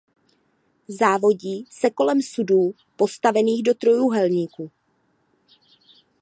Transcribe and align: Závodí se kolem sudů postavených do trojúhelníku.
Závodí 0.99 1.65
se 1.71 1.89
kolem 1.89 2.21
sudů 2.21 2.71
postavených 2.97 3.63
do 3.63 3.73
trojúhelníku. 3.73 4.71